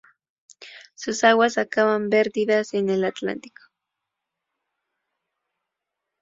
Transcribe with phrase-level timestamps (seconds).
[0.95, 3.61] Sus aguas acaban vertidas en el Atlántico.